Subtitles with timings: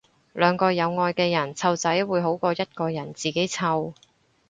[0.33, 3.93] 兩個有愛嘅人湊仔會好過一個人自己湊